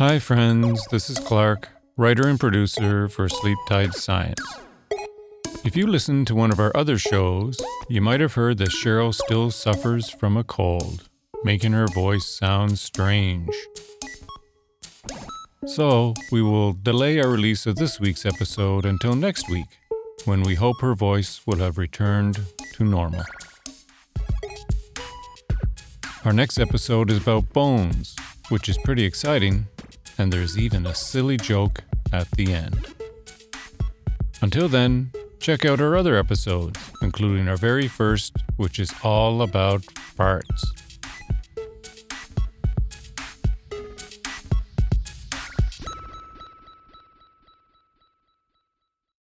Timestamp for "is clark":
1.10-1.68